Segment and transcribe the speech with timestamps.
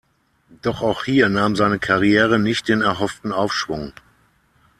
[0.63, 3.93] Doch auch hier nahm seine Karriere nicht den erhofften Aufschwung.